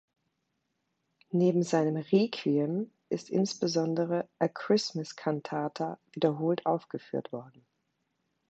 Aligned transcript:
Neben 1.29 1.61
seinem 1.61 1.95
"Requiem" 1.95 2.91
ist 3.09 3.29
insbesondere 3.29 4.27
"A 4.39 4.47
Christmas 4.47 5.15
Cantata" 5.15 5.99
wiederholt 6.11 6.65
aufgeführt 6.65 7.31
worden. 7.31 7.63